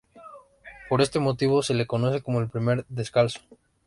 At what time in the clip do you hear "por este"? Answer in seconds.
0.89-1.19